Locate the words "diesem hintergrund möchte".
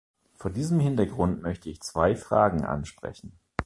0.49-1.69